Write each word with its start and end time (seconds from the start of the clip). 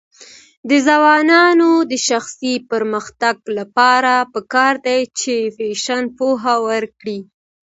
د 0.69 0.71
ځوانانو 0.87 1.69
د 1.91 1.93
شخصي 2.07 2.53
پرمختګ 2.71 3.35
لپاره 3.57 4.13
پکار 4.33 4.73
ده 4.85 4.97
چې 5.19 5.35
فیشن 5.55 6.03
پوهه 6.17 6.55
ورکړي. 6.69 7.19